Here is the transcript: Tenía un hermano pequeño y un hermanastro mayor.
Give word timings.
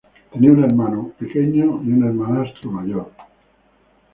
Tenía 0.31 0.51
un 0.51 0.63
hermano 0.63 1.11
pequeño 1.19 1.79
y 1.85 1.91
un 1.91 2.03
hermanastro 2.03 2.71
mayor. 2.71 3.11